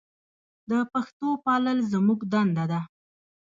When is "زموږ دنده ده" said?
1.91-2.81